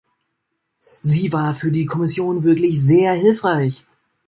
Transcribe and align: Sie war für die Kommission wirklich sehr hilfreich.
Sie 1.03 1.31
war 1.31 1.53
für 1.53 1.69
die 1.69 1.85
Kommission 1.85 2.41
wirklich 2.43 2.81
sehr 2.81 3.13
hilfreich. 3.13 3.85